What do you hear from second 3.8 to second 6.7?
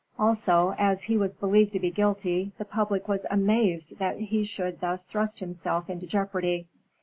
that he should thus thrust himself into jeopardy.